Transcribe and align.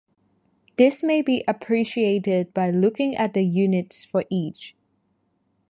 This 0.79 1.03
may 1.03 1.21
be 1.21 1.43
appreciated 1.47 2.55
by 2.55 2.71
looking 2.71 3.15
at 3.15 3.35
the 3.35 3.43
units 3.45 4.03
for 4.03 4.25
each. 4.31 4.75